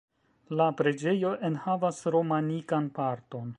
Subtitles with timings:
[0.59, 3.49] La preĝejo enhavas romanikan parton.